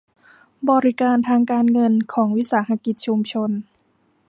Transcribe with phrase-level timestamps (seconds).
[0.69, 3.51] บริการทางการเงินของวิสาหกิจชุมชน